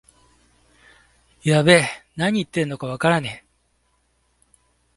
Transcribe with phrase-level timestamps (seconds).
[1.43, 4.57] やべえ、なに言ってんのかわからねえ